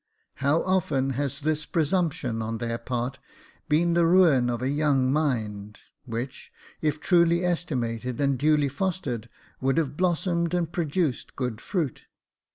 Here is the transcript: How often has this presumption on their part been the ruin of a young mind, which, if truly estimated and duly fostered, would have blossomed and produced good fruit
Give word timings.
How 0.37 0.63
often 0.63 1.11
has 1.11 1.41
this 1.41 1.67
presumption 1.67 2.41
on 2.41 2.57
their 2.57 2.79
part 2.79 3.19
been 3.69 3.93
the 3.93 4.07
ruin 4.07 4.49
of 4.49 4.63
a 4.63 4.69
young 4.71 5.13
mind, 5.13 5.77
which, 6.05 6.51
if 6.81 6.99
truly 6.99 7.45
estimated 7.45 8.19
and 8.19 8.35
duly 8.39 8.67
fostered, 8.67 9.29
would 9.59 9.77
have 9.77 9.97
blossomed 9.97 10.55
and 10.55 10.71
produced 10.71 11.35
good 11.35 11.61
fruit 11.61 12.05